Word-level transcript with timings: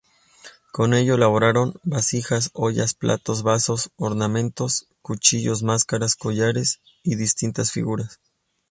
Con 0.71 0.95
ello 0.95 1.13
elaboraron 1.13 1.75
vasijas, 1.83 2.49
ollas, 2.55 2.95
platos, 2.95 3.43
vasos, 3.43 3.91
ornamentos, 3.97 4.87
cuchillos, 5.03 5.61
máscaras, 5.61 6.15
collares 6.15 6.81
y 7.03 7.17
distintas 7.17 7.71
figuras. 7.71 8.19